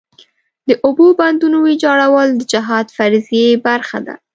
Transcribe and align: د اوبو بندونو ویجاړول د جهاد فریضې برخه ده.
د 0.67 0.69
اوبو 0.85 1.07
بندونو 1.19 1.57
ویجاړول 1.67 2.27
د 2.35 2.41
جهاد 2.51 2.87
فریضې 2.97 3.45
برخه 3.67 3.97
ده. 4.07 4.15